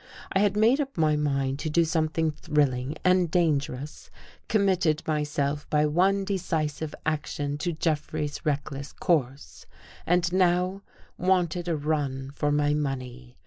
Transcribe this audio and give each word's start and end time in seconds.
I 0.31 0.39
had 0.39 0.57
made 0.57 0.81
up 0.81 0.97
my 0.97 1.15
mind 1.15 1.59
to 1.59 1.85
something 1.85 2.31
thrilling 2.31 2.97
and 3.05 3.29
dangerous, 3.29 4.09
committed 4.47 5.05
myself 5.07 5.69
by 5.69 5.85
one 5.85 6.25
decisive 6.25 6.95
action 7.05 7.55
to 7.59 7.73
Jeffrey's 7.73 8.43
reckless 8.43 8.93
course, 8.93 9.67
and 10.07 10.33
now 10.33 10.81
wanted 11.19 11.67
a 11.67 11.77
run 11.77 12.31
for 12.33 12.51
my 12.51 12.73
money. 12.73 13.37